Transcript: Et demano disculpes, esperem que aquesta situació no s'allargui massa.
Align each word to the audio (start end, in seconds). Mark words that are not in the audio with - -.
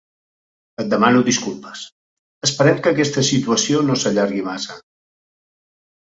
Et 0.83 0.87
demano 0.91 1.19
disculpes, 1.25 1.83
esperem 2.47 2.79
que 2.87 2.93
aquesta 2.97 3.23
situació 3.27 3.83
no 3.91 3.97
s'allargui 4.05 4.41
massa. 4.49 4.79